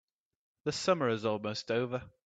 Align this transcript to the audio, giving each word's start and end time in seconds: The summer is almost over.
The 0.63 0.71
summer 0.71 1.09
is 1.09 1.25
almost 1.27 1.69
over. 1.69 2.09